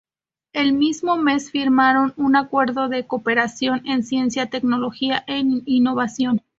El 0.51 0.73
mismo 0.73 1.15
mes 1.17 1.51
firmaron 1.51 2.15
un 2.17 2.35
acuerdo 2.35 2.89
de 2.89 3.05
cooperación 3.05 3.85
en 3.85 4.03
Ciencia, 4.03 4.49
tecnología 4.49 5.23
e 5.27 5.43
innovación. 5.67 6.41